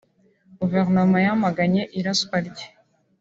[0.59, 2.65] Guverinoma yamaganye iraswa rye